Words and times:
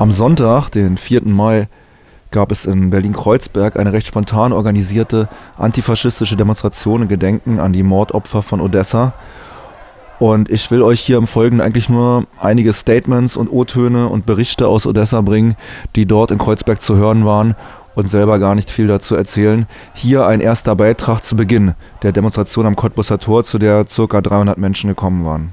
Am 0.00 0.12
Sonntag, 0.12 0.70
den 0.70 0.96
4. 0.96 1.26
Mai, 1.26 1.68
gab 2.30 2.52
es 2.52 2.64
in 2.64 2.88
Berlin-Kreuzberg 2.88 3.78
eine 3.78 3.92
recht 3.92 4.06
spontan 4.06 4.50
organisierte 4.54 5.28
antifaschistische 5.58 6.38
Demonstration 6.38 7.02
in 7.02 7.08
Gedenken 7.08 7.60
an 7.60 7.74
die 7.74 7.82
Mordopfer 7.82 8.40
von 8.40 8.62
Odessa. 8.62 9.12
Und 10.18 10.50
ich 10.50 10.70
will 10.70 10.80
euch 10.80 11.02
hier 11.02 11.18
im 11.18 11.26
Folgenden 11.26 11.60
eigentlich 11.60 11.90
nur 11.90 12.24
einige 12.40 12.72
Statements 12.72 13.36
und 13.36 13.50
O-Töne 13.50 14.08
und 14.08 14.24
Berichte 14.24 14.68
aus 14.68 14.86
Odessa 14.86 15.20
bringen, 15.20 15.54
die 15.94 16.06
dort 16.06 16.30
in 16.30 16.38
Kreuzberg 16.38 16.80
zu 16.80 16.96
hören 16.96 17.26
waren 17.26 17.54
und 17.94 18.08
selber 18.08 18.38
gar 18.38 18.54
nicht 18.54 18.70
viel 18.70 18.86
dazu 18.86 19.16
erzählen. 19.16 19.66
Hier 19.92 20.26
ein 20.26 20.40
erster 20.40 20.76
Beitrag 20.76 21.22
zu 21.22 21.36
Beginn 21.36 21.74
der 22.02 22.12
Demonstration 22.12 22.64
am 22.64 22.74
Cottbusser 22.74 23.18
Tor, 23.18 23.44
zu 23.44 23.58
der 23.58 23.84
ca. 23.84 24.20
300 24.22 24.56
Menschen 24.56 24.88
gekommen 24.88 25.26
waren. 25.26 25.52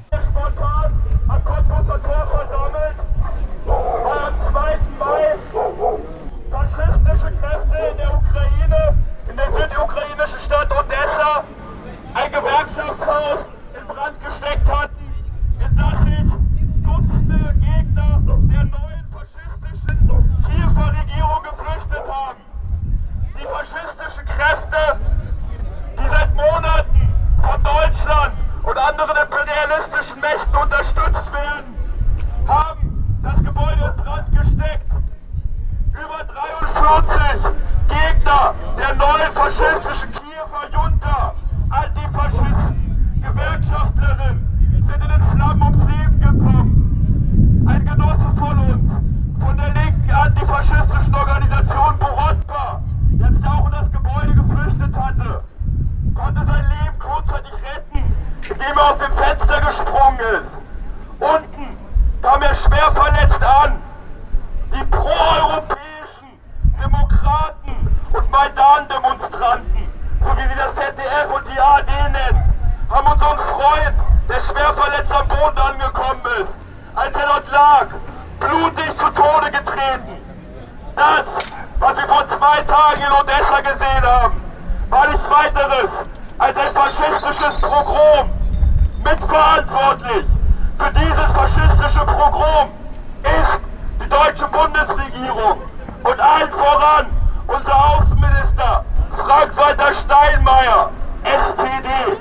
voran 96.58 97.08
unser 97.48 97.76
Außenminister 97.76 98.84
Frank-Walter 99.16 99.94
Steinmeier, 99.94 100.92
SPD. 101.24 102.18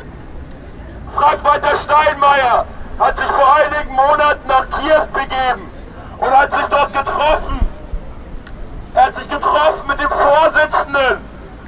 Frank-Walter 1.14 1.76
Steinmeier 1.76 2.66
hat 2.98 3.16
sich 3.16 3.26
vor 3.26 3.56
einigen 3.56 3.94
Monaten 3.94 4.46
nach 4.48 4.66
Kiew 4.70 5.06
begeben 5.12 5.70
und 6.18 6.30
hat 6.30 6.52
sich 6.52 6.66
dort 6.66 6.92
getroffen. 6.92 7.60
Er 8.94 9.04
hat 9.04 9.14
sich 9.14 9.28
getroffen 9.28 9.86
mit 9.88 10.00
dem 10.00 10.08
Vorsitzenden 10.08 11.18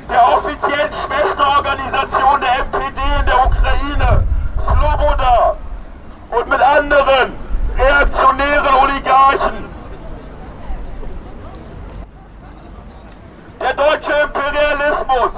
der 0.09 0.29
offiziellen 0.29 0.91
Schwesterorganisation 0.93 2.41
der 2.41 2.59
MPD 2.65 3.01
in 3.21 3.27
der 3.27 3.47
Ukraine, 3.47 4.25
Sloboda, 4.65 5.57
und 6.31 6.49
mit 6.49 6.61
anderen 6.63 7.35
reaktionären 7.77 8.75
Oligarchen. 8.75 9.68
Groß 15.19 15.33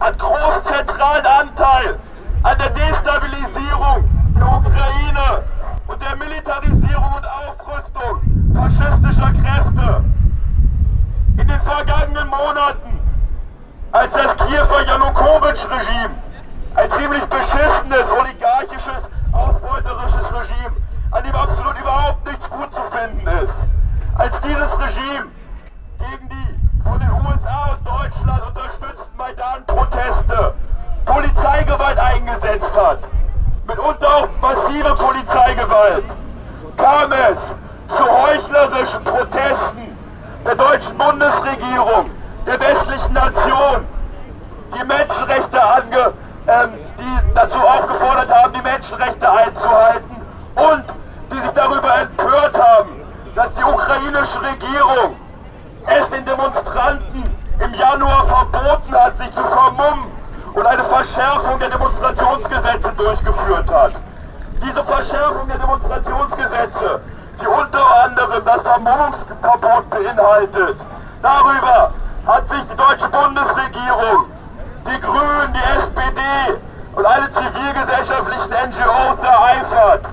hat 0.00 0.18
großen 0.18 0.64
zentralen 0.66 1.24
Anteil 1.24 1.98
an 2.42 2.58
der 2.58 2.68
Destabilisierung 2.70 4.04
der 4.36 4.46
Ukraine 4.46 5.42
und 5.86 6.02
der 6.02 6.16
Militarisierung 6.16 7.14
und 7.14 7.26
Aufrüstung 7.26 8.54
faschistischer 8.54 9.32
Kräfte. 9.32 10.04
In 11.38 11.48
den 11.48 11.60
vergangenen 11.60 12.28
Monaten, 12.28 13.00
als 13.92 14.12
das 14.12 14.36
Kiewer 14.36 14.82
Janukowitsch-Regime 14.86 16.14
ein 16.74 16.90
ziemlich 16.90 17.24
beschissenes, 17.24 18.10
oligarchisches, 18.10 19.08
ausbeuterisches 19.32 20.26
Regime, 20.26 20.76
an 21.12 21.24
dem 21.24 21.34
absolut 21.34 21.80
überhaupt 21.80 22.26
nichts 22.26 22.50
gut 22.50 22.74
zu 22.74 22.82
finden 22.90 23.26
ist, 23.42 23.54
als 24.18 24.34
dieses 24.42 24.78
Regime 24.78 25.30
Deutschland 28.30 28.56
unterstützten 28.56 29.16
Maidan-Proteste, 29.16 30.54
Polizeigewalt 31.04 31.98
eingesetzt 31.98 32.70
hat, 32.76 32.98
mitunter 33.66 34.16
auch 34.16 34.28
massive 34.40 34.94
Polizeigewalt, 34.94 36.04
kam 36.76 37.12
es 37.12 37.38
zu 37.96 38.04
heuchlerischen 38.04 39.02
Protesten 39.02 39.96
der 40.44 40.54
deutschen 40.54 40.96
Bundesregierung, 40.96 42.10
der 42.46 42.60
westlichen 42.60 43.12
Nation, 43.12 43.84
die 44.74 44.84
Menschenrechte 44.84 45.62
ange, 45.62 46.12
ähm, 46.46 46.70
die 46.98 47.34
dazu 47.34 47.58
aufgefordert 47.58 48.32
haben, 48.32 48.52
die 48.52 48.62
Menschenrechte 48.62 49.28
einzuhalten 49.30 50.16
und 50.54 50.84
die 51.32 51.40
sich 51.40 51.52
darüber 51.52 52.00
empört 52.00 52.56
haben, 52.56 52.90
dass 53.34 53.52
die 53.54 53.64
ukrainische 53.64 54.40
Regierung 54.40 55.16
es 55.86 56.08
den 56.10 56.24
Demonstranten 56.24 57.29
im 57.60 57.74
Januar 57.74 58.24
verboten 58.24 58.94
hat, 58.94 59.18
sich 59.18 59.30
zu 59.32 59.42
vermummen 59.42 60.10
und 60.54 60.66
eine 60.66 60.84
Verschärfung 60.84 61.58
der 61.58 61.70
Demonstrationsgesetze 61.70 62.92
durchgeführt 62.96 63.70
hat. 63.70 63.92
Diese 64.62 64.82
Verschärfung 64.82 65.46
der 65.48 65.58
Demonstrationsgesetze, 65.58 67.00
die 67.40 67.46
unter 67.46 68.04
anderem 68.04 68.44
das 68.44 68.62
Vermummungsverbot 68.62 69.90
beinhaltet, 69.90 70.76
darüber 71.22 71.92
hat 72.26 72.48
sich 72.48 72.64
die 72.66 72.76
deutsche 72.76 73.08
Bundesregierung, 73.08 74.26
die 74.86 75.00
Grünen, 75.00 75.52
die 75.52 75.78
SPD 75.78 76.60
und 76.94 77.06
alle 77.06 77.30
zivilgesellschaftlichen 77.30 78.50
NGOs 78.50 79.22
ereifert. 79.22 80.04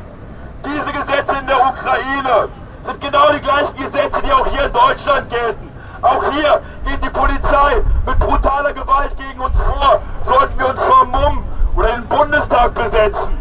Diese 0.66 0.92
Gesetze 0.92 1.38
in 1.40 1.48
der 1.48 1.60
Ukraine 1.60 2.50
sind 2.82 3.02
genau 3.02 3.32
die 3.32 3.40
gleichen 3.40 3.76
Gesetze, 3.78 4.22
die 4.22 4.32
auch 4.32 4.46
hier 4.48 4.66
in 4.66 4.74
Deutschland 4.74 5.30
gelten. 5.30 5.77
Auch 6.02 6.24
hier 6.32 6.62
geht 6.86 7.04
die 7.04 7.10
Polizei 7.10 7.82
mit 8.06 8.20
brutaler 8.20 8.74
Gewalt 8.74 9.16
gegen 9.18 9.40
uns 9.40 9.60
vor. 9.62 10.00
Sollten 10.24 10.60
wir 10.60 10.70
uns 10.70 10.84
vom 10.84 11.12
MUM 11.12 11.44
oder 11.76 11.88
den 11.94 12.08
Bundestag 12.08 12.74
besetzen. 12.74 13.38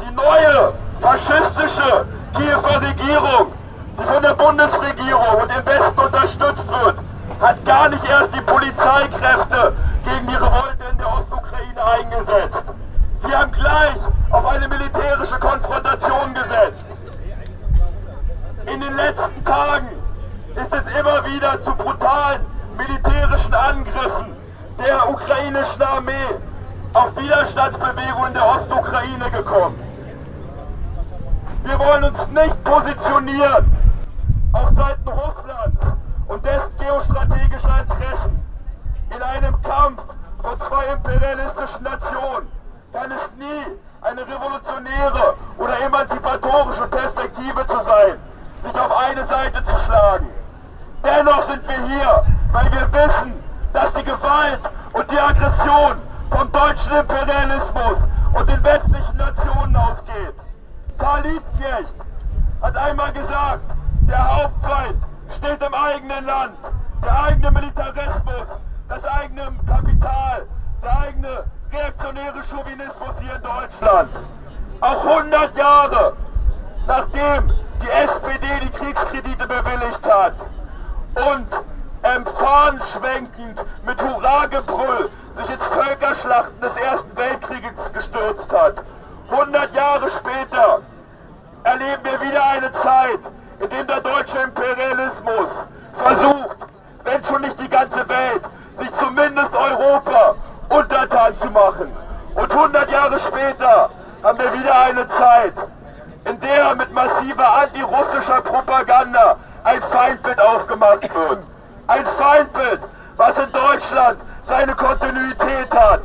Die 0.00 0.14
neue 0.14 0.72
faschistische 1.00 2.06
Kiewer 2.34 2.80
Regierung, 2.80 3.52
die 3.98 4.04
von 4.04 4.22
der 4.22 4.34
Bundesregierung 4.34 5.42
und 5.42 5.50
dem 5.50 5.66
Westen 5.66 6.00
unterstützt 6.00 6.68
wird, 6.68 6.98
hat 7.40 7.64
gar 7.64 7.88
nicht 7.88 8.04
erst 8.04 8.34
die 8.34 8.40
Polizeikräfte 8.40 9.74
gegen 10.04 10.26
die 10.26 10.34
Revolte 10.34 10.84
in 10.90 10.98
der 10.98 11.12
Ostukraine 11.12 11.84
eingesetzt. 11.84 12.62
Sie 13.22 13.36
haben 13.36 13.52
gleich 13.52 13.96
auf 14.30 14.46
eine 14.46 14.68
militärische 14.68 15.38
Konfrontation 15.38 16.34
gesetzt. 16.34 16.86
In 18.66 18.80
den 18.80 18.96
letzten 18.96 19.44
Tagen 19.44 19.88
ist 20.62 20.72
es 20.72 20.86
immer 20.96 21.24
wieder 21.24 21.58
zu 21.60 21.74
brutalen 21.74 22.40
militärischen 22.76 23.52
Angriffen 23.52 24.36
der 24.86 25.10
ukrainischen 25.10 25.82
Armee 25.82 26.38
auf 26.94 27.16
Widerstandsbewegungen 27.16 28.32
der 28.32 28.46
Ostukraine 28.46 29.28
gekommen. 29.30 29.78
Wir 31.64 31.78
wollen 31.78 32.04
uns 32.04 32.28
nicht 32.28 32.64
positionieren 32.64 33.76
auf 34.52 34.70
Seiten 34.70 35.08
Russlands 35.08 35.80
und 36.28 36.44
dessen 36.44 36.76
geostrategischer 36.78 37.80
Interessen. 37.80 38.40
In 39.10 39.20
einem 39.20 39.60
Kampf 39.62 40.02
von 40.42 40.60
zwei 40.60 40.86
imperialistischen 40.92 41.82
Nationen 41.82 42.48
dann 42.92 43.10
ist 43.10 43.36
nie 43.36 43.66
eine 44.02 44.20
revolutionäre 44.20 45.34
oder 45.58 45.80
emanzipatorische 45.80 46.86
Perspektive 46.86 47.66
zu 47.66 47.80
sein, 47.80 48.18
sich 48.62 48.74
auf 48.78 48.96
eine 48.96 49.26
Seite 49.26 49.62
zu 49.64 49.76
schlagen. 49.78 50.28
Dennoch 51.04 51.42
sind 51.42 51.66
wir 51.68 51.86
hier, 51.88 52.24
weil 52.52 52.72
wir 52.72 52.92
wissen, 52.92 53.32
dass 53.72 53.92
die 53.94 54.04
Gewalt 54.04 54.60
und 54.92 55.10
die 55.10 55.18
Aggression 55.18 55.96
vom 56.30 56.52
deutschen 56.52 56.96
Imperialismus 56.96 57.98
und 58.34 58.48
den 58.48 58.62
westlichen 58.62 59.16
Nationen 59.16 59.76
ausgeht. 59.76 60.34
Karl 60.98 61.22
Liebknecht 61.22 61.94
hat 62.62 62.76
einmal 62.76 63.12
gesagt, 63.12 63.62
der 64.08 64.36
Hauptfeind 64.36 65.02
steht 65.36 65.62
im 65.62 65.74
eigenen 65.74 66.24
Land, 66.24 66.54
der 67.02 67.22
eigene 67.24 67.50
Militarismus, 67.50 68.46
das 68.88 69.04
eigene 69.04 69.52
Kapital, 69.66 70.46
der 70.82 70.98
eigene 70.98 71.44
reaktionäre 71.72 72.42
Chauvinismus 72.48 73.14
hier 73.20 73.34
in 73.34 73.42
Deutschland. 73.42 74.10
Auch 74.80 75.04
100 75.04 75.56
Jahre 75.56 76.12
nachdem 76.86 77.52
die 77.80 77.88
SPD 77.88 78.46
die 78.62 78.70
Kriegskredite 78.70 79.46
bewilligt 79.46 80.04
hat 80.04 80.34
und 81.14 81.46
ähm, 82.04 82.24
schwenkend 82.92 83.60
mit 83.86 84.02
Hurragebrüll 84.02 85.10
sich 85.36 85.50
ins 85.50 85.66
Völkerschlachten 85.66 86.60
des 86.60 86.76
Ersten 86.76 87.16
Weltkrieges 87.16 87.92
gestürzt 87.92 88.52
hat. 88.52 88.74
100 89.30 89.74
Jahre 89.74 90.08
später 90.10 90.80
erleben 91.64 92.02
wir 92.02 92.20
wieder 92.20 92.44
eine 92.44 92.72
Zeit, 92.72 93.20
in 93.60 93.70
der 93.70 93.84
der 93.84 94.00
deutsche 94.00 94.38
Imperialismus 94.38 95.50
versucht, 95.94 96.56
wenn 97.04 97.24
schon 97.24 97.42
nicht 97.42 97.60
die 97.60 97.68
ganze 97.68 98.08
Welt, 98.08 98.42
sich 98.78 98.92
zumindest 98.92 99.54
Europa 99.54 100.34
untertan 100.68 101.36
zu 101.36 101.50
machen. 101.50 101.92
Und 102.34 102.50
100 102.50 102.90
Jahre 102.90 103.18
später 103.18 103.90
haben 104.22 104.38
wir 104.38 104.52
wieder 104.52 104.80
eine 104.80 105.08
Zeit, 105.08 105.54
in 106.24 106.40
der 106.40 106.74
mit 106.74 106.92
massiver 106.92 107.58
antirussischer 107.58 108.40
Propaganda 108.40 109.36
ein 109.64 109.82
Feindbild 109.82 110.40
aufgemacht 110.40 111.02
wird. 111.02 111.38
Ein 111.86 112.06
Feindbild, 112.06 112.80
was 113.16 113.38
in 113.38 113.52
Deutschland 113.52 114.18
seine 114.44 114.74
Kontinuität 114.74 115.74
hat. 115.74 116.00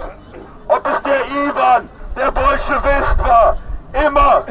Ob 0.67 0.87
es 0.87 1.01
der 1.01 1.25
Ivan, 1.27 1.89
der 2.15 2.31
Bolschewist 2.31 3.17
war, 3.19 3.57
immer 3.93 4.43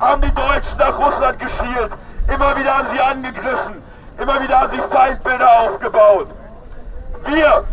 haben 0.00 0.22
die 0.22 0.32
Deutschen 0.32 0.78
nach 0.78 0.98
Russland 0.98 1.38
geschielt, 1.38 1.90
immer 2.32 2.56
wieder 2.56 2.78
haben 2.78 2.88
sie 2.88 3.00
angegriffen, 3.00 3.82
immer 4.18 4.40
wieder 4.40 4.60
haben 4.60 4.70
sie 4.70 4.78
Feindbilder 4.78 5.60
aufgebaut. 5.60 6.28
Wir, 7.24 7.64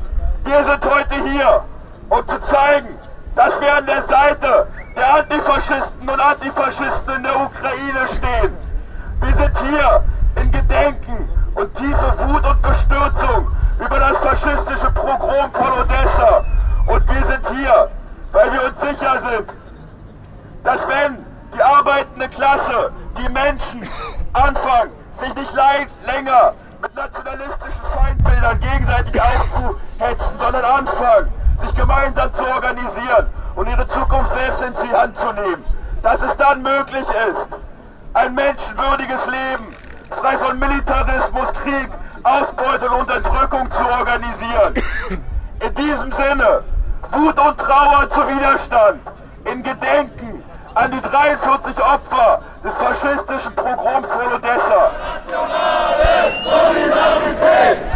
wir 0.44 0.64
sind 0.64 0.86
heute 0.86 1.16
hier, 1.30 1.64
um 2.10 2.28
zu 2.28 2.40
zeigen, 2.42 2.98
dass 3.36 3.60
wir 3.62 3.76
an 3.76 3.86
der 3.86 4.04
Seite 4.04 4.68
der 4.96 5.14
Antifaschisten 5.16 6.10
und 6.10 6.20
Antifaschisten 6.20 7.16
in 7.16 7.24
der 7.24 7.36
Ukraine 7.36 8.08
stehen. 8.08 8.58
Wir 9.22 9.36
sind 9.36 9.58
hier 9.60 10.04
Gedenken 10.56 11.30
und 11.56 11.76
tiefe 11.76 12.14
Wut 12.18 12.46
und 12.46 12.62
Bestürzung 12.62 13.52
über 13.78 14.00
das 14.00 14.18
faschistische 14.20 14.90
Pogrom 14.92 15.52
von 15.52 15.72
Odessa. 15.80 16.46
Und 16.88 17.14
wir 17.14 17.26
sind 17.26 17.48
hier, 17.50 17.90
weil 18.32 18.54
wir 18.54 18.64
uns 18.66 18.80
sicher 18.80 19.20
sind, 19.20 19.50
dass 20.64 20.88
wenn 20.88 21.18
die 21.54 21.62
arbeitende 21.62 22.30
Klasse, 22.30 22.92
die 23.18 23.30
Menschen 23.30 23.88
anfangen, 24.32 24.92
sich 25.20 25.34
nicht 25.36 25.54
länger 25.54 26.54
mit 26.82 26.96
nationalistischen 26.96 27.86
Feindbildern 27.94 28.60
gegenseitig 28.60 29.22
aufzuhetzen, 29.22 30.40
sondern 30.40 30.64
anfangen, 30.64 31.34
sich 31.60 31.76
gemeinsam 31.76 32.34
zu 32.34 32.46
organisieren 32.48 33.28
und 33.56 33.68
ihre 33.68 33.88
Zukunft 33.88 34.32
selbst 34.32 34.62
in 34.62 34.74
die 34.88 34.96
Hand 34.96 35.18
zu 35.18 35.32
nehmen. 35.34 35.66
Dass 36.02 36.22
es 36.22 36.36
dann 36.38 36.62
möglich 36.62 37.08
ist, 37.30 37.48
ein 38.14 38.34
menschenwürdiges 38.36 39.26
Leben, 39.26 39.75
frei 40.10 40.38
von 40.38 40.60
Militarismus, 40.60 41.54
Krieg, 41.54 41.90
Ausbeutung 42.24 42.90
und 42.90 43.00
Unterdrückung 43.02 43.70
zu 43.72 43.88
organisieren. 43.88 44.74
In 45.60 45.76
diesem 45.76 46.12
Sinne, 46.12 46.64
Wut 47.12 47.40
und 47.40 47.58
Trauer 47.58 48.10
zu 48.10 48.28
Widerstand, 48.28 49.00
in 49.46 49.64
Gedenken 49.64 50.44
an 50.74 50.92
die 50.92 51.02
43 51.02 51.84
Opfer 51.84 52.42
des 52.64 52.74
faschistischen 52.76 53.56
Pogroms 53.56 54.08
von 54.08 54.34
Odessa. 54.34 54.92
Nationale 55.26 56.34
Solidarität! 56.44 57.95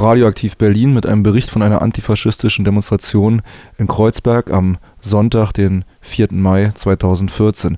Radioaktiv 0.00 0.56
Berlin 0.56 0.94
mit 0.94 1.06
einem 1.06 1.24
Bericht 1.24 1.50
von 1.50 1.60
einer 1.60 1.82
antifaschistischen 1.82 2.64
Demonstration 2.64 3.42
in 3.78 3.88
Kreuzberg 3.88 4.52
am 4.52 4.78
Sonntag, 5.00 5.50
den 5.52 5.84
4. 6.02 6.28
Mai 6.30 6.70
2014. 6.72 7.76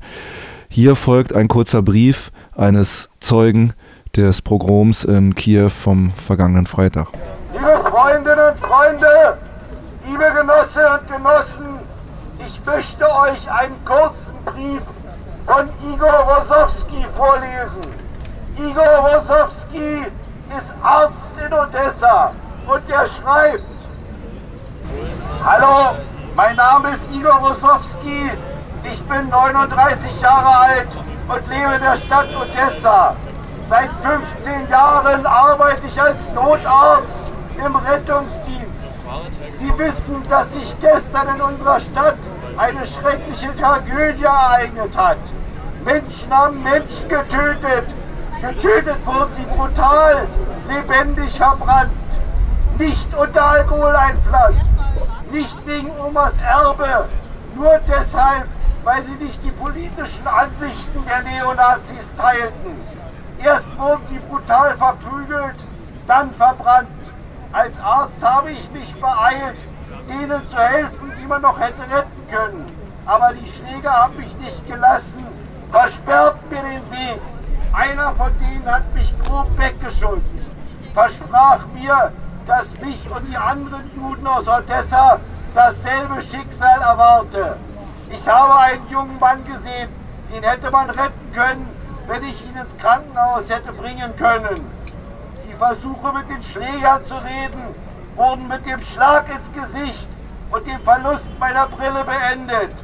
Hier 0.69 0.97
folgt 0.97 1.35
ein 1.35 1.49
kurzer 1.49 1.81
Brief 1.81 2.31
eines 2.55 3.09
Zeugen 3.21 3.73
des 4.15 4.43
Pogroms 4.43 5.05
in 5.05 5.35
Kiew 5.35 5.71
vom 5.71 6.11
vergangenen 6.11 6.67
Freitag. 6.67 7.09
Liebe 7.55 7.81
Freundinnen 7.91 8.53
und 8.53 8.61
Freunde, 8.61 9.39
liebe 10.07 10.25
Genossinnen 10.37 10.99
und 11.01 11.09
Genossen, 11.09 11.79
ich 12.47 12.61
möchte 12.67 13.05
euch 13.05 13.51
einen 13.51 13.83
kurzen 13.87 14.35
Brief 14.45 14.83
von 15.47 15.69
Igor 15.91 16.27
Wosowski 16.27 17.07
vorlesen. 17.17 17.81
Igor 18.59 19.05
Wosowski 19.05 20.05
ist 20.57 20.73
Arzt 20.83 21.31
in 21.39 21.53
Odessa 21.53 22.33
und 22.67 22.89
er 22.89 23.07
schreibt, 23.07 23.65
Hallo, 25.45 25.97
mein 26.35 26.57
Name 26.57 26.91
ist 26.91 27.09
Igor 27.13 27.41
Wosowski, 27.41 28.31
ich 28.85 29.03
bin 29.05 29.29
39 29.29 30.21
Jahre 30.21 30.59
alt 30.59 30.89
und 31.29 31.49
lebe 31.49 31.75
in 31.75 31.81
der 31.81 31.97
Stadt 31.97 32.29
Odessa. 32.35 33.15
Seit 33.69 33.91
15 34.03 34.69
Jahren 34.69 35.25
arbeite 35.27 35.87
ich 35.87 36.01
als 36.01 36.29
Notarzt 36.35 37.23
im 37.65 37.77
Rettungsdienst. 37.77 38.93
Sie 39.55 39.79
wissen, 39.79 40.23
dass 40.29 40.53
sich 40.53 40.75
gestern 40.81 41.37
in 41.37 41.43
unserer 41.43 41.79
Stadt 41.79 42.19
eine 42.57 42.85
schreckliche 42.85 43.57
Tragödie 43.57 44.25
ereignet 44.25 44.97
hat. 44.97 45.19
Menschen 45.85 46.37
haben 46.37 46.63
Menschen 46.63 47.09
getötet 47.09 47.87
Getötet 48.41 49.07
wurden 49.07 49.35
sie 49.35 49.43
brutal, 49.43 50.27
lebendig 50.67 51.37
verbrannt. 51.37 51.91
Nicht 52.79 53.13
unter 53.15 53.45
Alkoholeinfluss, 53.45 54.57
nicht 55.31 55.67
wegen 55.67 55.91
Omas 56.01 56.41
Erbe, 56.41 57.07
nur 57.55 57.79
deshalb, 57.87 58.47
weil 58.83 59.05
sie 59.05 59.25
nicht 59.25 59.45
die 59.45 59.51
politischen 59.51 60.27
Ansichten 60.27 61.05
der 61.07 61.23
Neonazis 61.23 62.11
teilten. 62.17 62.81
Erst 63.45 63.67
wurden 63.79 64.07
sie 64.07 64.19
brutal 64.19 64.75
verprügelt, 64.75 65.57
dann 66.07 66.33
verbrannt. 66.33 66.89
Als 67.53 67.79
Arzt 67.79 68.23
habe 68.23 68.53
ich 68.53 68.71
mich 68.71 68.95
beeilt, 68.99 69.67
denen 70.09 70.47
zu 70.49 70.57
helfen, 70.57 71.13
die 71.21 71.27
man 71.27 71.43
noch 71.43 71.61
hätte 71.61 71.83
retten 71.83 72.27
können. 72.31 72.65
Aber 73.05 73.35
die 73.35 73.47
Schläger 73.47 73.93
haben 73.93 74.17
mich 74.17 74.35
nicht 74.39 74.67
gelassen, 74.67 75.27
versperrten 75.71 76.49
mir 76.49 76.63
den 76.63 76.91
Weg. 76.91 77.21
Einer 77.73 78.15
von 78.17 78.33
denen 78.41 78.67
hat 78.67 78.93
mich 78.95 79.15
grob 79.25 79.47
weggeschossen, 79.57 80.41
versprach 80.93 81.67
mir, 81.73 82.13
dass 82.47 82.77
mich 82.81 83.09
und 83.09 83.29
die 83.29 83.37
anderen 83.37 83.91
Juden 83.95 84.27
aus 84.27 84.49
Odessa 84.49 85.21
dasselbe 85.55 86.21
Schicksal 86.21 86.81
erwarte. 86.81 87.57
Ich 88.11 88.29
habe 88.29 88.59
einen 88.59 88.89
jungen 88.89 89.19
Mann 89.21 89.45
gesehen, 89.45 89.89
den 90.35 90.43
hätte 90.43 90.71
man 90.71 90.91
retten 90.91 91.33
können, 91.33 91.69
wenn 92.09 92.25
ich 92.25 92.45
ihn 92.45 92.57
ins 92.57 92.77
Krankenhaus 92.77 93.49
hätte 93.49 93.73
bringen 93.73 94.17
können. 94.17 94.69
Die 95.49 95.55
Versuche 95.55 96.13
mit 96.13 96.29
den 96.29 96.43
Schlägern 96.43 97.05
zu 97.05 97.15
reden 97.15 97.63
wurden 98.17 98.49
mit 98.49 98.67
dem 98.67 98.83
Schlag 98.83 99.27
ins 99.33 99.51
Gesicht 99.53 100.09
und 100.51 100.67
dem 100.67 100.81
Verlust 100.81 101.29
meiner 101.39 101.69
Brille 101.69 102.05
beendet. 102.05 102.75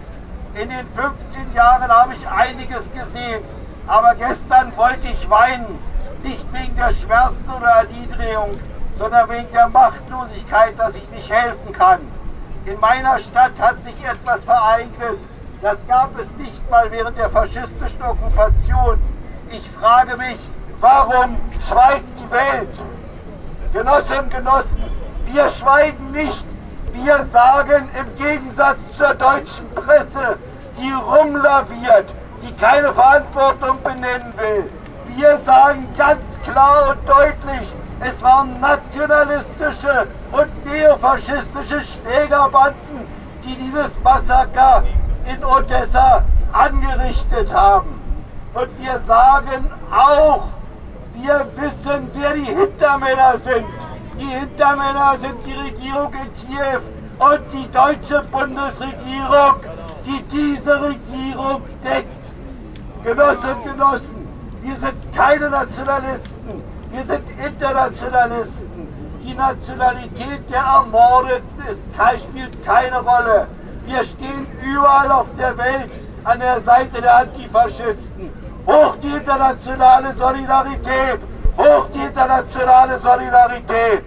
In 0.55 0.69
den 0.71 0.87
15 0.95 1.53
Jahren 1.55 1.91
habe 1.91 2.15
ich 2.15 2.27
einiges 2.29 2.91
gesehen, 2.93 3.43
aber 3.87 4.15
gestern 4.15 4.77
wollte 4.77 5.07
ich 5.09 5.29
weinen. 5.29 5.79
Nicht 6.23 6.53
wegen 6.53 6.75
der 6.77 6.91
Schmerzen 6.91 7.49
oder 7.57 7.69
Erniedrigung, 7.69 8.59
sondern 8.97 9.29
wegen 9.29 9.53
der 9.53 9.69
Machtlosigkeit, 9.69 10.79
dass 10.79 10.97
ich 10.97 11.09
nicht 11.11 11.31
helfen 11.31 11.73
kann. 11.73 12.01
In 12.65 12.81
meiner 12.81 13.19
Stadt 13.19 13.53
hat 13.61 13.83
sich 13.85 13.95
etwas 14.05 14.45
vereignet. 14.45 15.19
Das 15.63 15.79
gab 15.87 16.19
es 16.19 16.33
nicht 16.37 16.69
mal 16.71 16.91
während 16.91 17.17
der 17.17 17.31
faschistischen 17.31 18.03
Okkupation. 18.03 19.01
Ich 19.51 19.71
frage 19.71 20.17
mich, 20.17 20.39
warum 20.81 21.37
schweigt 21.69 22.05
die 22.19 22.31
Welt? 22.31 22.81
Genossinnen 23.73 24.31
Genossen, 24.31 24.83
wir 25.27 25.49
schweigen 25.49 26.11
nicht. 26.13 26.47
Wir 26.93 27.25
sagen 27.27 27.89
im 27.99 28.25
Gegensatz 28.25 28.79
zur 28.97 29.15
deutschen 29.15 29.71
Presse, 29.75 30.39
die 30.79 30.93
rumlaviert, 30.93 32.07
die 32.47 32.55
keine 32.55 32.93
Verantwortung 32.93 33.83
benennen 33.83 34.33
will. 34.37 34.71
Wir 35.17 35.39
sagen 35.39 35.89
ganz 35.97 36.23
klar 36.45 36.91
und 36.91 37.09
deutlich, 37.09 37.69
es 38.01 38.23
waren 38.23 38.61
nationalistische 38.61 40.07
und 40.33 40.67
neofaschistische 40.67 41.81
Schlägerbanden, 41.81 43.07
die 43.43 43.57
dieses 43.57 43.99
Massaker 44.03 44.85
in 45.25 45.43
Odessa 45.45 46.23
angerichtet 46.53 47.53
haben. 47.53 48.01
Und 48.55 48.69
wir 48.79 48.99
sagen 49.01 49.71
auch, 49.91 50.45
wir 51.15 51.47
wissen, 51.57 52.11
wer 52.15 52.35
die 52.35 52.45
Hintermänner 52.45 53.39
sind. 53.39 53.67
Die 54.19 54.27
Hintermänner 54.27 55.17
sind 55.17 55.45
die 55.45 55.53
Regierung 55.53 56.13
in 56.13 56.49
Kiew 56.49 56.81
und 57.19 57.41
die 57.53 57.71
deutsche 57.71 58.23
Bundesregierung, 58.31 59.57
die 60.05 60.23
diese 60.31 60.83
Regierung 60.83 61.63
deckt. 61.83 62.26
Genossinnen 63.07 63.55
und 63.59 63.65
Genossen, 63.65 64.29
wir 64.63 64.77
sind 64.77 65.15
keine 65.15 65.49
Nationalisten, 65.49 66.65
wir 66.91 67.05
sind 67.05 67.23
Internationalisten. 67.39 68.89
Die 69.25 69.33
Nationalität 69.33 70.51
der 70.51 70.59
Ermordeten 70.59 71.63
ist, 71.71 71.79
spielt 72.21 72.65
keine 72.67 72.99
Rolle. 72.99 73.47
Wir 73.87 74.03
stehen 74.03 74.49
überall 74.61 75.13
auf 75.13 75.29
der 75.39 75.57
Welt 75.57 75.93
an 76.25 76.41
der 76.41 76.61
Seite 76.63 77.01
der 77.01 77.19
Antifaschisten. 77.19 78.33
Hoch 78.67 78.97
die 78.97 79.13
internationale 79.13 80.13
Solidarität! 80.15 81.21
Hoch 81.57 81.87
die 81.95 82.01
internationale 82.01 82.99
Solidarität! 82.99 84.05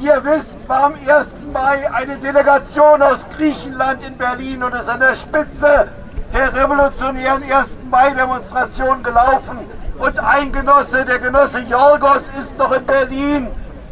Ihr 0.00 0.24
wisst, 0.24 0.68
war 0.68 0.84
am 0.84 0.94
1. 0.94 1.28
Mai 1.52 1.92
eine 1.92 2.16
Delegation 2.16 3.02
aus 3.02 3.20
Griechenland 3.36 4.02
in 4.02 4.16
Berlin 4.16 4.62
und 4.62 4.74
ist 4.74 4.88
an 4.88 5.00
der 5.00 5.14
Spitze 5.14 5.88
der 6.32 6.54
revolutionären 6.54 7.42
1. 7.42 7.78
Mai-Demonstration 7.90 9.02
gelaufen. 9.02 9.58
Und 9.98 10.18
ein 10.18 10.50
Genosse, 10.50 11.04
der 11.04 11.18
Genosse 11.18 11.60
Jorgos, 11.60 12.22
ist 12.40 12.56
noch 12.58 12.72
in 12.72 12.84
Berlin. 12.84 13.48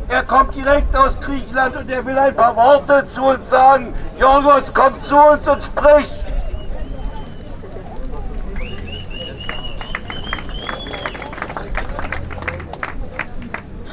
Er 0.09 0.25
kommt 0.25 0.55
direkt 0.57 0.97
aus 0.97 1.21
Griechenland 1.21 1.77
und 1.77 1.89
er 1.89 2.05
will 2.05 2.19
ein 2.19 2.35
paar 2.35 2.57
Worte 2.57 3.07
zu 3.15 3.23
uns 3.23 3.49
sagen. 3.49 3.95
Jorgos, 4.19 4.73
komm 4.75 4.95
zu 5.05 5.17
uns 5.17 5.47
und 5.47 5.63
sprich. 5.63 6.11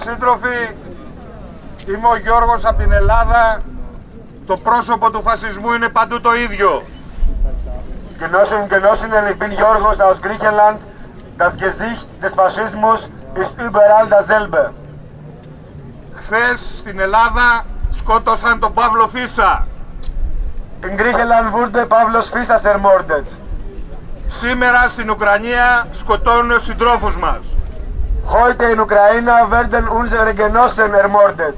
Σύντροφοι, 0.04 0.68
είμαι 1.89 2.09
ο 2.09 2.17
Γιώργος 2.17 2.65
από 2.65 2.79
την 2.79 2.93
Ελλάδα. 2.93 3.61
Το 4.47 4.57
πρόσωπο 4.57 5.11
του 5.11 5.23
φασισμού 5.23 5.73
είναι 5.73 5.89
παντού 5.89 6.21
το 6.21 6.35
ίδιο. 6.35 6.83
Genossinnen 8.21 8.63
und 8.65 8.71
Genossinnen, 8.77 9.25
ich 9.33 9.39
bin 9.43 9.53
Jorgos 9.63 9.99
aus 10.07 10.19
Griechenland. 10.27 10.79
Das 11.43 11.53
Gesicht 11.65 12.07
des 12.23 12.33
Faschismus 12.35 13.01
ist 13.43 13.55
überall 13.67 14.07
dasselbe. 14.09 14.73
Χθες 16.15 16.61
στην 16.79 17.01
Ελλάδα 17.01 17.65
σκότωσαν 17.91 18.59
τον 18.61 18.73
Παύλο 18.73 19.09
Φίσα. 19.09 19.67
In 20.83 20.97
Griechenland 20.97 21.53
wurde 21.53 21.87
Pavlos 21.87 22.29
Fissas 22.33 22.65
ermordet. 22.65 23.27
Σήμερα 24.29 24.89
στην 24.89 25.11
Ουκρανία 25.11 25.87
σκοτώνουν 25.91 26.51
ο 26.51 26.59
συντρόφους 26.59 27.17
μας. 27.17 27.41
Heute 28.27 28.65
in 28.73 28.81
Ukraine 28.81 29.51
werden 29.51 29.89
unsere 29.89 30.35
Genossen 30.35 30.95
ermordet. 30.95 31.55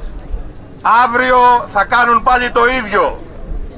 Αύριο 1.04 1.64
θα 1.66 1.84
κάνουν 1.84 2.22
πάλι 2.22 2.50
το 2.50 2.60
ίδιο. 2.66 3.18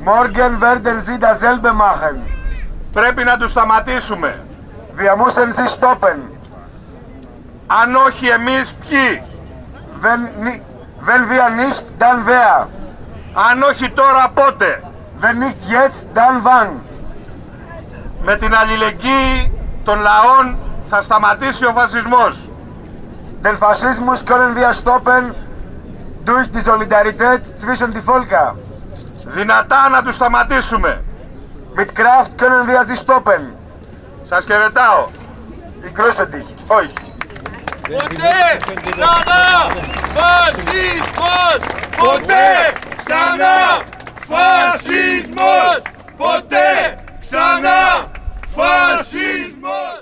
Morgen 0.04 0.60
werden 0.60 1.00
sie 1.00 1.18
dasselbe 1.18 1.72
machen. 1.72 2.20
Πρέπει 2.92 3.24
να 3.24 3.36
τους 3.36 3.50
σταματήσουμε. 3.50 4.38
Wir 4.96 5.16
müssen 5.16 5.52
sie 5.52 5.68
stoppen. 5.68 6.16
Αν 7.66 7.94
όχι 8.06 8.26
εμείς 8.28 8.74
ποιοι. 8.74 9.22
Wenn, 10.02 10.20
ni- 10.44 10.60
wenn 11.00 11.28
wir 11.30 11.48
nicht, 11.50 11.84
dann 11.98 12.24
wer? 12.26 12.66
Αν 13.50 13.62
όχι 13.62 13.90
τώρα 13.90 14.28
πότε. 14.34 14.82
Wenn 15.20 15.38
nicht 15.38 15.60
jetzt, 15.70 16.04
dann 16.14 16.42
wann? 16.44 16.68
Με 18.24 18.36
την 18.36 18.54
αλληλεγγύη 18.56 19.52
των 19.84 19.98
λαών 20.00 20.56
θα 20.86 21.02
σταματήσει 21.02 21.64
ο 21.64 21.72
φασισμός. 21.72 22.45
Den 23.43 23.57
Faschismus 23.57 24.25
können 24.25 24.55
wir 24.55 24.73
stoppen 24.73 25.33
durch 26.25 26.47
die 26.51 26.61
Solidarität 26.61 27.41
zwischen 27.59 27.91
die 27.93 28.01
Völker. 28.01 28.55
Δυνατά 29.25 29.89
να 29.89 30.03
τους 30.03 30.15
σταματήσουμε. 30.15 31.03
Mit 31.75 31.95
Kraft 31.95 32.37
können 32.37 32.67
wir 32.67 32.83
sie 32.85 32.95
stoppen. 32.95 33.41
Σας 34.23 34.45
χαιρετάω. 34.45 35.07
Ich 35.85 35.93
grüße 35.93 36.27
dich, 36.27 36.47
euch. 36.69 36.93
Ποτέ 37.87 38.57
ξανά 38.91 39.71
φασισμός! 40.13 41.59
Ποτέ 41.97 42.73
ξανά 43.05 43.81
φασισμός! 44.27 45.81
Ποτέ 46.17 46.95
ξανά 47.19 48.11
φασισμός! 48.55 49.94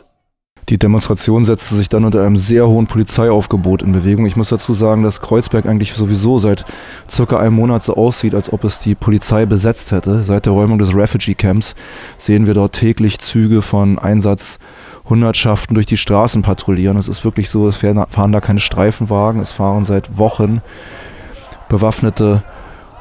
Die 0.70 0.78
Demonstration 0.78 1.44
setzte 1.44 1.74
sich 1.74 1.90
dann 1.90 2.06
unter 2.06 2.22
einem 2.22 2.38
sehr 2.38 2.66
hohen 2.66 2.86
Polizeiaufgebot 2.86 3.82
in 3.82 3.92
Bewegung. 3.92 4.24
Ich 4.24 4.36
muss 4.36 4.48
dazu 4.48 4.72
sagen, 4.72 5.02
dass 5.02 5.20
Kreuzberg 5.20 5.66
eigentlich 5.66 5.92
sowieso 5.92 6.38
seit 6.38 6.64
circa 7.10 7.38
einem 7.38 7.56
Monat 7.56 7.82
so 7.82 7.94
aussieht, 7.96 8.34
als 8.34 8.50
ob 8.50 8.64
es 8.64 8.78
die 8.78 8.94
Polizei 8.94 9.44
besetzt 9.44 9.92
hätte. 9.92 10.24
Seit 10.24 10.46
der 10.46 10.54
Räumung 10.54 10.78
des 10.78 10.94
Refugee 10.94 11.34
Camps 11.34 11.74
sehen 12.16 12.46
wir 12.46 12.54
dort 12.54 12.72
täglich 12.72 13.18
Züge 13.18 13.60
von 13.60 13.98
Einsatzhundertschaften 13.98 15.74
durch 15.74 15.86
die 15.86 15.98
Straßen 15.98 16.40
patrouillieren. 16.40 16.96
Es 16.96 17.08
ist 17.08 17.26
wirklich 17.26 17.50
so, 17.50 17.68
es 17.68 17.76
fahren 17.76 18.32
da 18.32 18.40
keine 18.40 18.60
Streifenwagen, 18.60 19.42
es 19.42 19.52
fahren 19.52 19.84
seit 19.84 20.16
Wochen 20.16 20.62
bewaffnete 21.68 22.42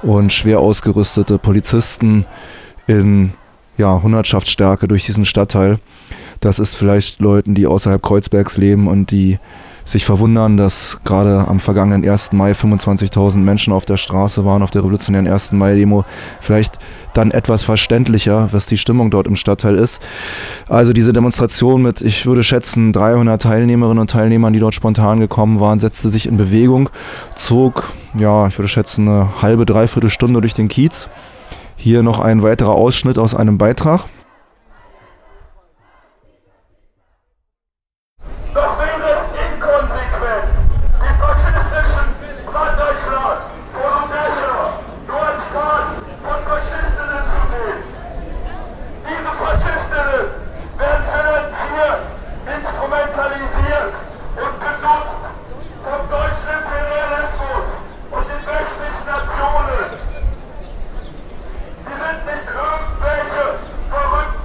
und 0.02 0.34
schwer 0.34 0.60
ausgerüstete 0.60 1.38
Polizisten 1.38 2.26
in 2.88 3.34
ja, 3.78 4.02
Hundertschaftsstärke 4.04 4.90
durch 4.90 5.06
diesen 5.06 5.24
Stadtteil. 5.24 5.80
Das 6.44 6.60
ist 6.60 6.76
vielleicht 6.76 7.22
Leuten, 7.22 7.56
die 7.56 7.68
außerhalb 7.68 8.02
Kreuzbergs 8.02 8.58
leben 8.58 8.90
und 8.90 9.12
die 9.12 9.40
sich 9.86 10.06
verwundern, 10.06 10.58
dass 10.58 11.00
gerade 11.06 11.48
am 11.48 11.62
vergangenen 11.62 12.08
1. 12.08 12.34
Mai 12.34 12.52
25.000 12.52 13.38
Menschen 13.38 13.72
auf 13.72 13.86
der 13.86 13.96
Straße 13.96 14.44
waren, 14.44 14.62
auf 14.62 14.70
der 14.70 14.82
revolutionären 14.82 15.26
1. 15.26 15.54
Mai-Demo. 15.54 16.04
Vielleicht 16.42 16.80
dann 17.14 17.32
etwas 17.32 17.64
verständlicher, 17.64 18.50
was 18.52 18.66
die 18.66 18.78
Stimmung 18.78 19.10
dort 19.10 19.28
im 19.28 19.38
Stadtteil 19.38 19.76
ist. 19.76 20.02
Also 20.68 20.92
diese 20.92 21.14
Demonstration 21.14 21.82
mit, 21.82 22.02
ich 22.02 22.26
würde 22.26 22.44
schätzen, 22.44 22.92
300 22.92 23.42
Teilnehmerinnen 23.42 24.00
und 24.00 24.10
Teilnehmern, 24.10 24.52
die 24.52 24.60
dort 24.60 24.76
spontan 24.76 25.22
gekommen 25.22 25.62
waren, 25.62 25.80
setzte 25.80 26.10
sich 26.10 26.28
in 26.28 26.36
Bewegung, 26.36 26.90
zog, 27.36 27.94
ja, 28.20 28.48
ich 28.48 28.58
würde 28.58 28.68
schätzen, 28.68 29.08
eine 29.08 29.42
halbe, 29.42 29.66
dreiviertel 29.66 30.10
Stunde 30.10 30.42
durch 30.42 30.56
den 30.56 30.68
Kiez. 30.68 31.08
Hier 31.78 32.04
noch 32.04 32.20
ein 32.20 32.44
weiterer 32.44 32.74
Ausschnitt 32.74 33.18
aus 33.18 33.34
einem 33.34 33.58
Beitrag. 33.58 34.08
Doch 38.54 38.78
wäre 38.78 39.18
es 39.18 39.26
inkonsequent, 39.34 40.46
den 41.02 41.16
faschistischen 41.18 42.08
Branddeutschland, 42.46 43.50
Polonescher, 43.74 44.78
nur 45.10 45.22
als 45.26 45.42
Staat 45.50 45.90
von 46.22 46.40
Faschistinnen 46.46 47.24
zu 47.34 47.42
sehen. 47.50 47.82
Diese 49.10 49.34
Faschistinnen 49.42 50.26
werden 50.78 51.06
finanziert, 51.10 52.02
instrumentalisiert 52.46 53.94
und 54.38 54.54
benutzt 54.62 55.24
vom 55.82 56.02
deutschen 56.14 56.54
Imperialismus 56.54 57.66
und 58.14 58.26
den 58.30 58.42
westlichen 58.54 59.06
Nationen. 59.10 59.86
Sie 61.90 61.96
sind 61.98 62.20
nicht 62.22 62.48
irgendwelche 62.54 63.46
verrückten 63.90 64.44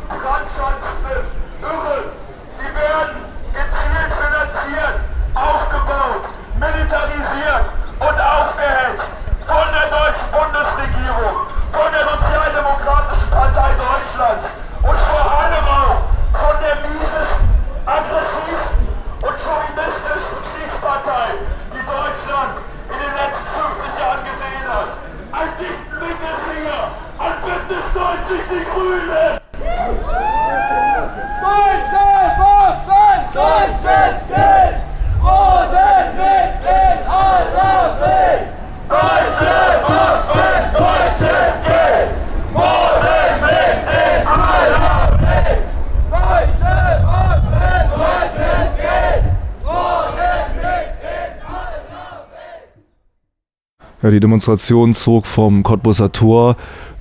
Ja, 54.02 54.10
die 54.10 54.20
Demonstration 54.20 54.94
zog 54.94 55.26
vom 55.26 55.64
Cottbuser 55.64 56.12
Tor 56.12 56.56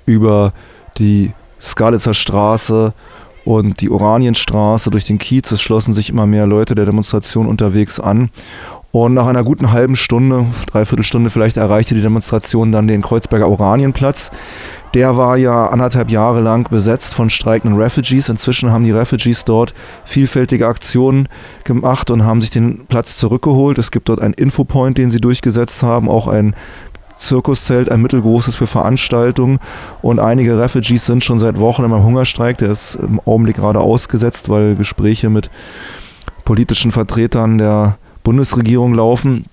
über 0.07 0.53
die 0.97 1.31
Skalitzer 1.61 2.15
Straße 2.15 2.93
und 3.45 3.81
die 3.81 3.89
Oranienstraße 3.91 4.89
durch 4.89 5.05
den 5.05 5.19
Kiez. 5.19 5.51
Es 5.51 5.61
schlossen 5.61 5.93
sich 5.93 6.09
immer 6.09 6.25
mehr 6.25 6.47
Leute 6.47 6.73
der 6.73 6.85
Demonstration 6.85 7.45
unterwegs 7.45 7.99
an. 7.99 8.29
Und 8.91 9.13
nach 9.13 9.27
einer 9.27 9.44
guten 9.44 9.72
halben 9.72 9.96
Stunde, 9.96 10.46
dreiviertel 10.72 11.03
Stunde 11.03 11.29
vielleicht, 11.29 11.58
erreichte 11.58 11.94
die 11.94 12.01
Demonstration 12.01 12.72
dann 12.72 12.88
den 12.88 13.01
Kreuzberger 13.01 13.50
Oranienplatz. 13.50 14.32
Der 14.94 15.17
war 15.17 15.38
ja 15.38 15.65
anderthalb 15.67 16.10
Jahre 16.10 16.39
lang 16.39 16.70
besetzt 16.70 17.13
von 17.13 17.29
streikenden 17.29 17.79
Refugees. 17.79 18.29
Inzwischen 18.29 18.72
haben 18.72 18.86
die 18.86 18.91
Refugees 18.91 19.44
dort 19.44 19.74
vielfältige 20.06 20.67
Aktionen 20.67 21.27
gemacht 21.65 22.10
und 22.10 22.24
haben 22.24 22.41
sich 22.41 22.50
den 22.50 22.86
Platz 22.88 23.17
zurückgeholt. 23.17 23.77
Es 23.77 23.91
gibt 23.91 24.08
dort 24.10 24.22
einen 24.22 24.34
Infopoint, 24.34 24.98
den 24.98 25.12
sie 25.12 25.20
durchgesetzt 25.20 25.84
haben, 25.84 26.10
auch 26.10 26.27
ein 26.27 26.56
Zirkuszelt, 27.17 27.91
ein 27.91 28.01
mittelgroßes 28.01 28.56
für 28.56 28.67
Veranstaltungen. 28.67 29.60
Und 30.01 30.20
einige 30.20 30.58
Refugees 30.58 31.06
sind 31.06 31.24
schon 31.24 31.39
seit 31.39 31.60
Wochen 31.60 31.84
im 31.84 31.91
Hungerstreik. 31.91 32.58
Der 32.60 32.72
ist 32.72 32.96
im 32.96 33.20
Augenblick 33.25 33.58
gerade 33.58 33.82
ausgesetzt, 33.82 34.50
weil 34.50 34.75
Gespräche 34.75 35.29
mit 35.29 35.51
politischen 36.46 36.91
Vertretern 36.91 37.58
der 37.58 37.98
Bundesregierung 38.27 38.93
laufen. 38.93 39.46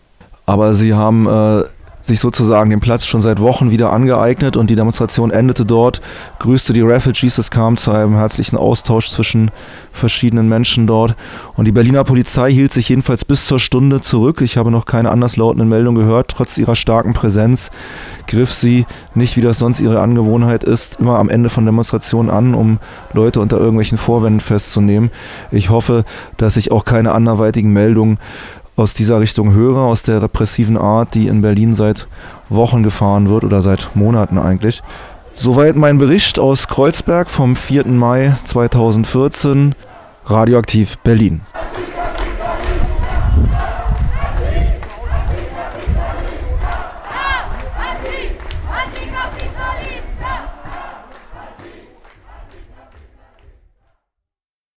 Aber 0.47 0.75
sie 0.75 0.95
haben 0.95 1.29
äh, 1.29 1.63
sich 2.05 2.19
sozusagen 2.19 2.71
den 2.71 2.81
Platz 2.81 3.07
schon 3.07 3.23
seit 3.23 3.41
Wochen 3.41 3.71
wieder 3.71 3.93
angeeignet 3.93 4.57
und 4.57 4.69
die 4.69 4.77
Demonstration 4.77 5.31
endete 5.31 5.65
dort, 5.65 6.03
grüßte 6.39 6.75
die 6.75 6.83
Refugees, 6.83 7.39
es 7.39 7.51
kam 7.51 7.79
zu 7.79 7.93
einem 7.93 8.15
herzlichen 8.17 8.57
Austausch 8.57 9.09
zwischen 9.09 9.51
verschiedenen 9.91 10.49
Menschen 10.49 10.87
dort 10.87 11.17
und 11.57 11.65
die 11.65 11.73
Berliner 11.73 12.05
Polizei 12.05 12.53
hielt 12.53 12.73
sich 12.73 12.91
jedenfalls 12.91 13.25
bis 13.25 13.47
zur 13.47 13.59
Stunde 13.59 14.03
zurück. 14.03 14.43
Ich 14.43 14.59
habe 14.59 14.71
noch 14.71 14.85
keine 14.85 15.11
anderslautenden 15.11 15.69
Meldungen 15.69 16.03
gehört. 16.03 16.33
Trotz 16.33 16.59
ihrer 16.59 16.75
starken 16.77 17.15
Präsenz 17.15 17.71
griff 18.27 18.53
sie 18.53 18.85
nicht, 19.15 19.37
wie 19.37 19.43
das 19.43 19.59
sonst 19.59 19.81
ihre 19.81 20.01
Angewohnheit 20.01 20.63
ist, 20.63 21.01
immer 21.01 21.19
am 21.19 21.31
Ende 21.31 21.49
von 21.49 21.65
Demonstrationen 21.65 22.31
an, 22.31 22.55
um 22.55 22.81
Leute 23.15 23.41
unter 23.41 23.57
irgendwelchen 23.57 23.97
Vorwänden 23.97 24.41
festzunehmen. 24.41 25.11
Ich 25.51 25.71
hoffe, 25.71 26.05
dass 26.37 26.57
ich 26.57 26.71
auch 26.71 26.85
keine 26.85 27.13
anderweitigen 27.13 27.73
Meldungen 27.73 28.19
aus 28.77 28.95
dieser 28.95 29.21
Richtung 29.21 29.53
höre, 29.53 29.81
aus 29.81 30.03
der 30.03 30.23
repressiven 30.23 30.77
Art, 30.77 31.15
die 31.15 31.29
in 31.29 31.43
Berlin 31.43 31.75
seit 31.75 32.09
Wochen 32.49 32.83
gefahren 32.83 33.29
wird 33.29 33.45
oder 33.45 33.63
seit 33.63 33.95
Monaten 33.95 34.39
eigentlich. 34.39 34.83
Soweit 35.33 35.77
mein 35.77 35.99
Bericht 35.99 36.39
aus 36.39 36.69
Kreuzberg 36.69 37.29
vom 37.29 37.57
4. 37.57 37.87
Mai 37.89 38.35
2014, 38.45 39.75
Radioaktiv 40.27 40.99
Berlin. 40.99 41.43